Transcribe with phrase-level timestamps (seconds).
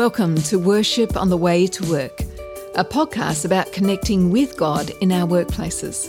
[0.00, 2.22] Welcome to Worship on the Way to Work,
[2.74, 6.08] a podcast about connecting with God in our workplaces.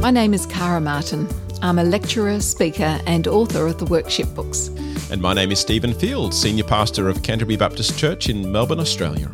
[0.00, 1.28] My name is Kara Martin.
[1.62, 4.66] I'm a lecturer, speaker, and author of the Workship books.
[5.12, 9.28] And my name is Stephen Field, Senior Pastor of Canterbury Baptist Church in Melbourne, Australia.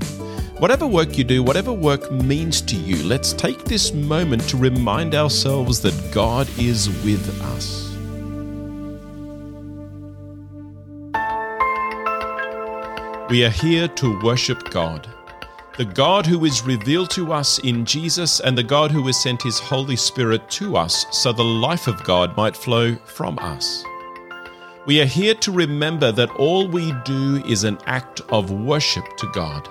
[0.59, 5.15] Whatever work you do, whatever work means to you, let's take this moment to remind
[5.15, 7.86] ourselves that God is with us.
[13.29, 15.09] We are here to worship God,
[15.77, 19.43] the God who is revealed to us in Jesus and the God who has sent
[19.43, 23.83] his Holy Spirit to us so the life of God might flow from us.
[24.87, 29.27] We are here to remember that all we do is an act of worship to
[29.33, 29.69] God.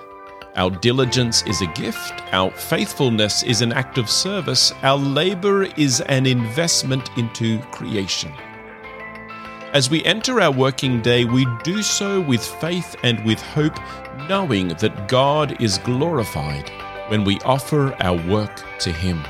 [0.56, 6.02] Our diligence is a gift, our faithfulness is an act of service, our labor is
[6.02, 8.34] an investment into creation.
[9.76, 13.78] As we enter our working day, we do so with faith and with hope,
[14.26, 16.70] knowing that God is glorified
[17.08, 19.22] when we offer our work to Him.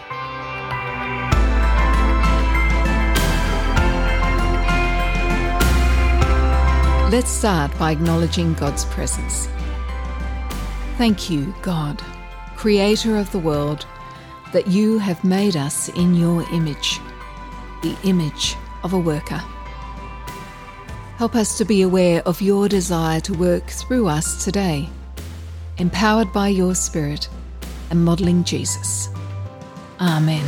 [7.11, 9.49] Let's start by acknowledging God's presence.
[10.97, 12.01] Thank you, God,
[12.55, 13.85] Creator of the world,
[14.53, 17.01] that you have made us in your image,
[17.83, 19.43] the image of a worker.
[21.17, 24.87] Help us to be aware of your desire to work through us today,
[25.79, 27.27] empowered by your Spirit
[27.89, 29.09] and modelling Jesus.
[29.99, 30.45] Amen.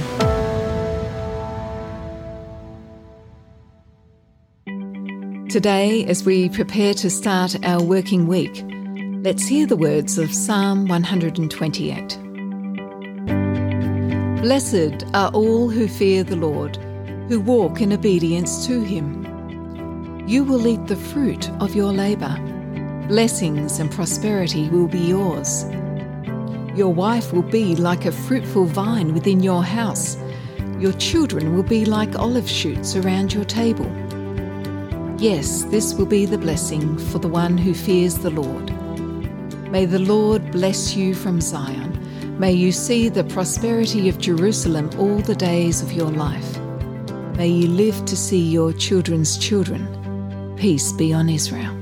[5.48, 8.62] Today, as we prepare to start our working week,
[9.24, 12.18] let's hear the words of Psalm 128.
[14.42, 16.76] Blessed are all who fear the Lord,
[17.28, 19.37] who walk in obedience to him.
[20.28, 22.36] You will eat the fruit of your labour.
[23.08, 25.64] Blessings and prosperity will be yours.
[26.76, 30.18] Your wife will be like a fruitful vine within your house.
[30.78, 33.90] Your children will be like olive shoots around your table.
[35.16, 38.70] Yes, this will be the blessing for the one who fears the Lord.
[39.70, 42.38] May the Lord bless you from Zion.
[42.38, 46.58] May you see the prosperity of Jerusalem all the days of your life.
[47.38, 49.97] May you live to see your children's children.
[50.58, 51.72] Peace be on Israel.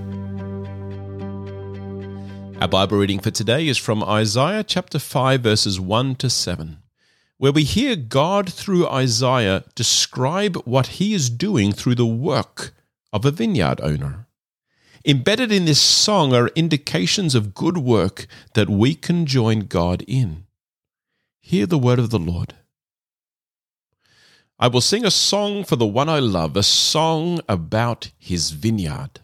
[2.60, 6.76] Our Bible reading for today is from Isaiah chapter 5, verses 1 to 7,
[7.38, 12.74] where we hear God through Isaiah describe what he is doing through the work
[13.14, 14.26] of a vineyard owner.
[15.06, 20.44] Embedded in this song are indications of good work that we can join God in.
[21.40, 22.52] Hear the word of the Lord.
[24.58, 29.20] I will sing a song for the one I love, a song about his vineyard.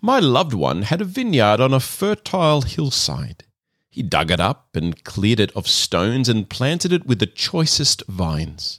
[0.00, 3.42] My loved one had a vineyard on a fertile hillside.
[3.90, 8.04] He dug it up and cleared it of stones and planted it with the choicest
[8.06, 8.78] vines.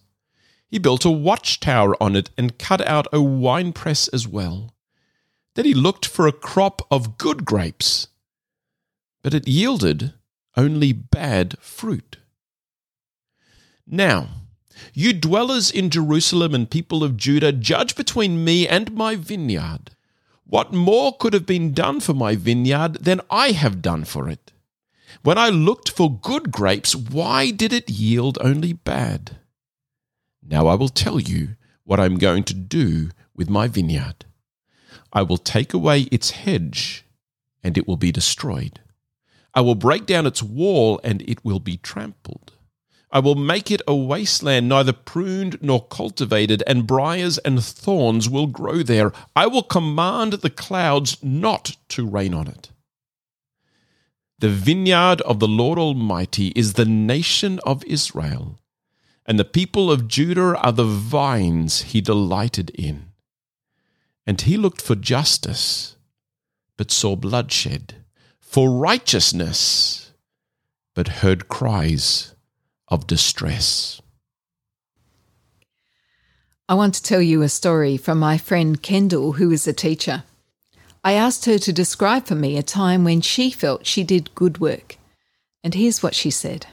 [0.70, 4.74] He built a watchtower on it and cut out a winepress as well.
[5.56, 8.08] Then he looked for a crop of good grapes,
[9.22, 10.14] but it yielded
[10.56, 12.18] only bad fruit.
[13.86, 14.30] Now,
[14.94, 19.92] you dwellers in Jerusalem and people of Judah, judge between me and my vineyard.
[20.46, 24.52] What more could have been done for my vineyard than I have done for it?
[25.22, 29.38] When I looked for good grapes, why did it yield only bad?
[30.42, 34.26] Now I will tell you what I'm going to do with my vineyard.
[35.12, 37.06] I will take away its hedge,
[37.64, 38.80] and it will be destroyed.
[39.54, 42.54] I will break down its wall, and it will be trampled.
[43.12, 48.46] I will make it a wasteland, neither pruned nor cultivated, and briars and thorns will
[48.46, 49.12] grow there.
[49.36, 52.70] I will command the clouds not to rain on it.
[54.38, 58.60] The vineyard of the Lord Almighty is the nation of Israel,
[59.26, 63.08] and the people of Judah are the vines he delighted in.
[64.28, 65.96] And he looked for justice,
[66.78, 67.96] but saw bloodshed,
[68.40, 70.12] for righteousness,
[70.94, 72.36] but heard cries
[72.90, 74.02] of distress.
[76.68, 80.24] I want to tell you a story from my friend Kendall, who is a teacher.
[81.04, 84.60] I asked her to describe for me a time when she felt she did good
[84.60, 84.98] work.
[85.64, 86.68] And here's what she said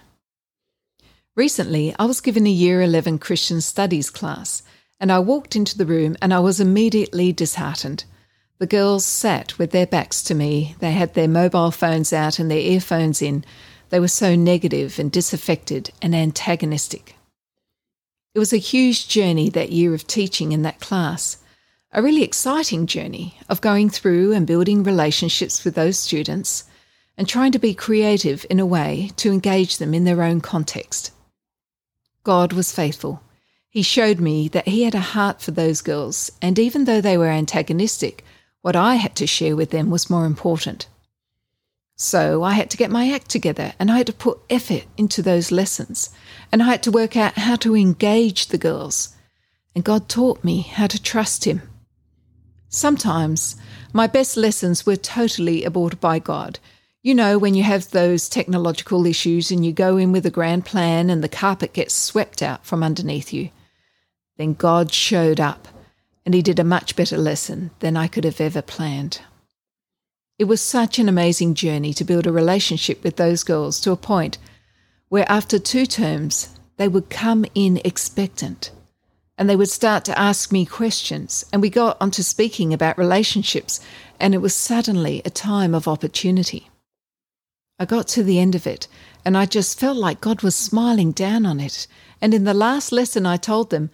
[1.35, 4.63] Recently, I was given a Year 11 Christian Studies class,
[4.99, 8.05] and I walked into the room and I was immediately disheartened.
[8.59, 12.51] The girls sat with their backs to me, they had their mobile phones out and
[12.51, 13.45] their earphones in,
[13.91, 17.17] they were so negative and disaffected and antagonistic.
[18.35, 21.39] It was a huge journey that year of teaching in that class.
[21.93, 26.65] a really exciting journey of going through and building relationships with those students
[27.17, 31.11] and trying to be creative in a way to engage them in their own context.
[32.23, 33.23] God was faithful.
[33.71, 37.17] He showed me that He had a heart for those girls, and even though they
[37.17, 38.25] were antagonistic,
[38.61, 40.87] what I had to share with them was more important.
[41.97, 45.23] So I had to get my act together and I had to put effort into
[45.23, 46.11] those lessons
[46.53, 49.17] and I had to work out how to engage the girls.
[49.75, 51.63] And God taught me how to trust Him.
[52.69, 53.57] Sometimes
[53.95, 56.59] my best lessons were totally aborted by God.
[57.03, 60.67] You know, when you have those technological issues and you go in with a grand
[60.67, 63.51] plan and the carpet gets swept out from underneath you.
[64.37, 65.69] Then God showed up
[66.27, 69.21] and He did a much better lesson than I could have ever planned.
[70.39, 73.97] It was such an amazing journey to build a relationship with those girls to a
[73.97, 74.37] point
[75.09, 78.71] where after two terms they would come in expectant
[79.39, 83.81] and they would start to ask me questions and we got onto speaking about relationships
[84.21, 86.69] and it was suddenly a time of opportunity.
[87.79, 88.89] I got to the end of it
[89.25, 91.87] and I just felt like God was smiling down on it.
[92.21, 93.89] And in the last lesson I told them,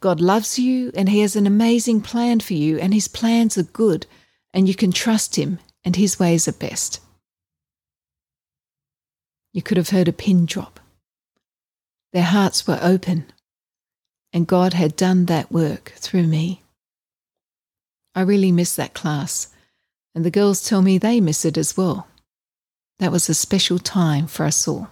[0.00, 3.62] God loves you and He has an amazing plan for you, and His plans are
[3.62, 4.06] good,
[4.52, 7.00] and you can trust Him and his ways are best.
[9.52, 10.80] You could have heard a pin drop.
[12.12, 13.26] Their hearts were open,
[14.32, 16.62] and God had done that work through me.
[18.14, 19.48] I really miss that class,
[20.14, 22.06] and the girls tell me they miss it as well.
[22.98, 24.88] That was a special time for us all.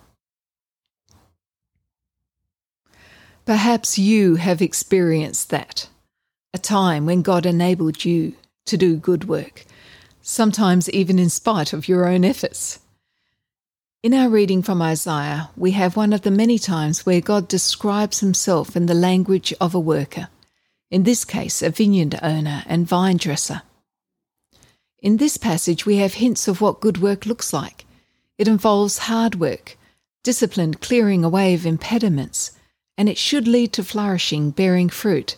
[3.46, 5.88] Perhaps you have experienced that,
[6.52, 8.34] a time when God enabled you
[8.66, 9.64] to do good work
[10.30, 12.78] sometimes even in spite of your own efforts.
[14.02, 18.20] In our reading from Isaiah, we have one of the many times where God describes
[18.20, 20.28] himself in the language of a worker,
[20.90, 23.62] in this case, a vineyard owner and vine dresser.
[25.02, 27.84] In this passage, we have hints of what good work looks like.
[28.38, 29.76] It involves hard work,
[30.22, 32.52] disciplined clearing away of impediments,
[32.96, 35.36] and it should lead to flourishing, bearing fruit.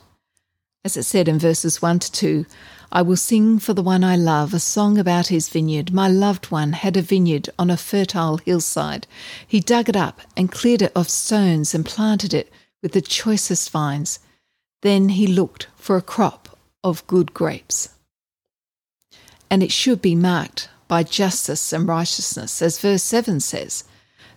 [0.85, 2.47] As it said in verses 1 to 2,
[2.95, 5.95] I will sing for the one I love a song about his vineyard.
[5.95, 9.07] My loved one had a vineyard on a fertile hillside.
[9.49, 12.53] He dug it up and cleared it of stones and planted it
[12.83, 14.19] with the choicest vines.
[14.83, 17.89] Then he looked for a crop of good grapes.
[19.49, 23.85] And it should be marked by justice and righteousness, as verse 7 says.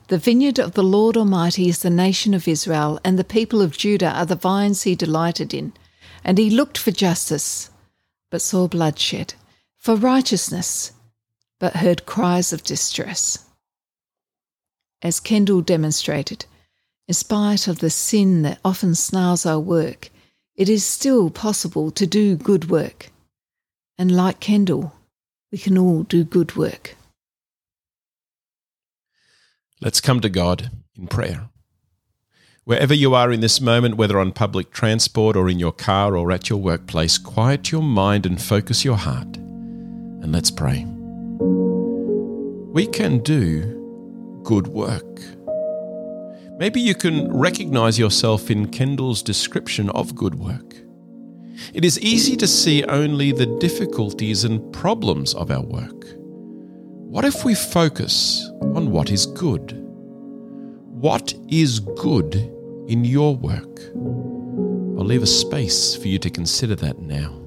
[0.08, 3.78] The vineyard of the Lord Almighty is the nation of Israel, and the people of
[3.78, 5.74] Judah are the vines he delighted in.
[6.24, 7.70] And he looked for justice
[8.32, 9.34] but saw bloodshed,
[9.78, 10.92] for righteousness,
[11.60, 13.46] but heard cries of distress.
[15.02, 16.46] As Kendall demonstrated,
[17.08, 20.10] in spite of the sin that often snarls our work,
[20.56, 23.12] it is still possible to do good work.
[23.98, 24.94] And like Kendall,
[25.52, 26.96] we can all do good work.
[29.82, 31.50] Let's come to God in prayer.
[32.66, 36.32] Wherever you are in this moment, whether on public transport or in your car or
[36.32, 39.38] at your workplace, quiet your mind and focus your heart.
[39.38, 40.84] And let's pray.
[42.74, 45.22] We can do good work.
[46.58, 50.76] Maybe you can recognize yourself in Kendall's description of good work.
[51.76, 56.04] It is easy to see only the difficulties and problems of our work.
[56.18, 59.74] What if we focus on what is good?
[60.90, 62.54] What is good
[62.88, 63.82] in your work.
[64.98, 67.45] I'll leave a space for you to consider that now.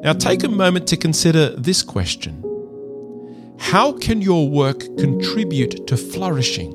[0.00, 2.44] Now, take a moment to consider this question
[3.58, 6.72] How can your work contribute to flourishing,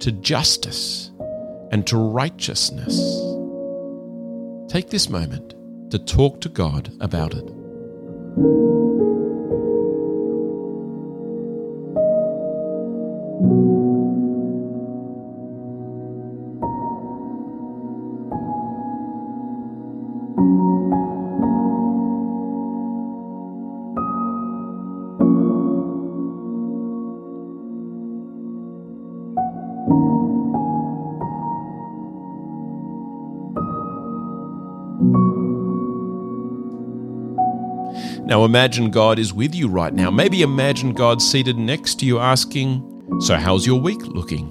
[0.00, 1.10] to justice,
[1.72, 2.96] and to righteousness?
[4.68, 5.54] Take this moment
[5.90, 8.65] to talk to God about it.
[38.26, 40.10] Now imagine God is with you right now.
[40.10, 42.82] Maybe imagine God seated next to you asking,
[43.20, 44.48] So, how's your week looking?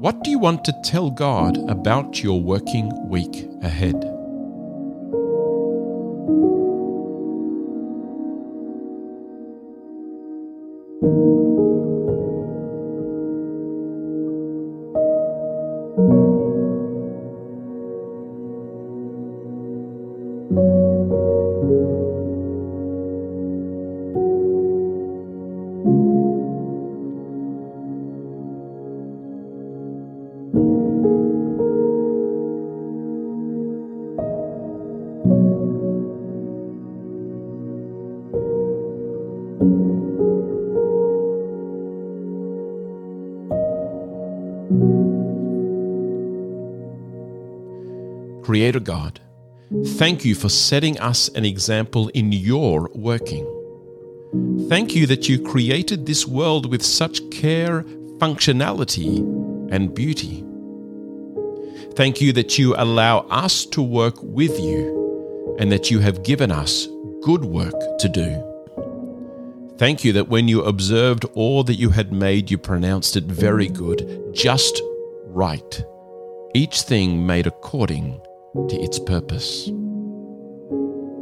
[0.00, 4.11] What do you want to tell God about your working week ahead?
[48.62, 49.20] Creator God,
[49.98, 53.44] thank you for setting us an example in your working.
[54.68, 57.82] Thank you that you created this world with such care,
[58.18, 59.18] functionality,
[59.72, 60.44] and beauty.
[61.94, 66.52] Thank you that you allow us to work with you and that you have given
[66.52, 66.86] us
[67.22, 68.30] good work to do.
[69.76, 73.66] Thank you that when you observed all that you had made, you pronounced it very
[73.66, 74.80] good, just
[75.24, 75.84] right,
[76.54, 78.20] each thing made according
[78.54, 79.70] to its purpose.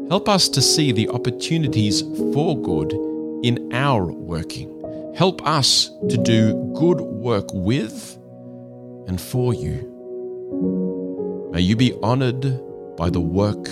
[0.09, 2.93] Help us to see the opportunities for good
[3.45, 4.69] in our working.
[5.15, 8.17] Help us to do good work with
[9.07, 9.87] and for you.
[11.53, 12.43] May you be honored
[12.97, 13.65] by the work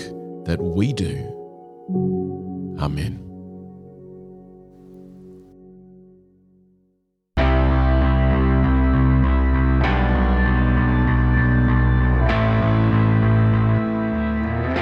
[0.45, 1.15] that we do.
[2.79, 3.28] Amen.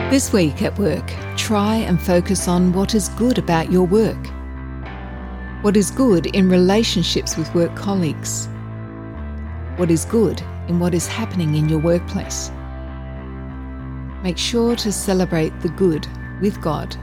[0.09, 4.27] This week at work, try and focus on what is good about your work.
[5.63, 8.47] What is good in relationships with work colleagues?
[9.75, 12.51] What is good in what is happening in your workplace?
[14.23, 16.07] Make sure to celebrate the good
[16.41, 16.95] with God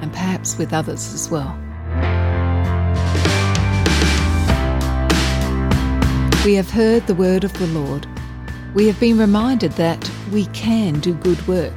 [0.00, 1.54] and perhaps with others as well.
[6.46, 8.06] We have heard the word of the Lord.
[8.74, 11.74] We have been reminded that we can do good work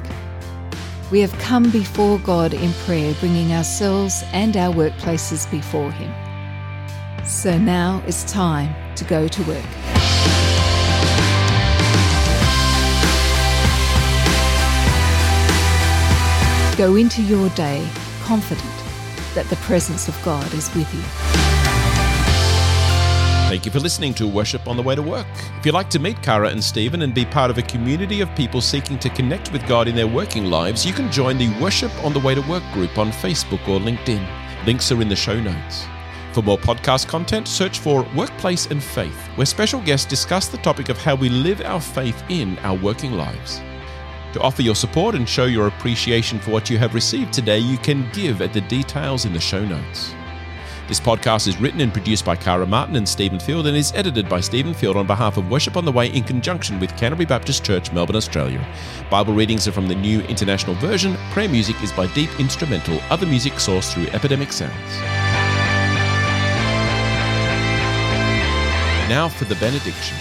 [1.12, 6.10] we have come before God in prayer, bringing ourselves and our workplaces before Him.
[7.26, 9.62] So now it's time to go to work.
[16.78, 17.86] Go into your day
[18.22, 18.64] confident
[19.34, 21.41] that the presence of God is with you.
[23.52, 25.26] Thank you for listening to Worship on the Way to Work.
[25.58, 28.34] If you'd like to meet Kara and Stephen and be part of a community of
[28.34, 31.92] people seeking to connect with God in their working lives, you can join the Worship
[32.02, 34.26] on the Way to Work group on Facebook or LinkedIn.
[34.64, 35.84] Links are in the show notes.
[36.32, 40.88] For more podcast content, search for Workplace and Faith, where special guests discuss the topic
[40.88, 43.60] of how we live our faith in our working lives.
[44.32, 47.76] To offer your support and show your appreciation for what you have received today, you
[47.76, 50.14] can give at the details in the show notes.
[50.92, 54.28] This podcast is written and produced by Kara Martin and Stephen Field and is edited
[54.28, 57.64] by Stephen Field on behalf of Worship on the Way in conjunction with Canterbury Baptist
[57.64, 58.62] Church, Melbourne, Australia.
[59.08, 61.16] Bible readings are from the New International Version.
[61.30, 63.00] Prayer music is by Deep Instrumental.
[63.08, 64.74] Other music sourced through Epidemic Sounds.
[69.08, 70.18] Now for the benediction.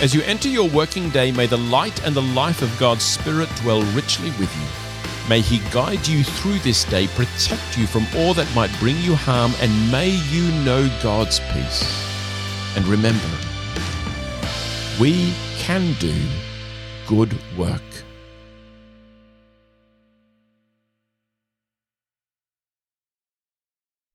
[0.00, 3.48] As you enter your working day, may the light and the life of God's Spirit
[3.56, 4.83] dwell richly with you.
[5.28, 9.14] May He guide you through this day, protect you from all that might bring you
[9.14, 11.82] harm, and may you know God's peace.
[12.76, 13.30] And remember,
[15.00, 16.14] we can do
[17.06, 18.03] good work.